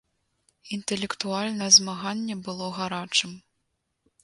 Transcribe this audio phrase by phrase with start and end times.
[0.77, 3.31] Інтэлектуальнае змаганне было гарачым.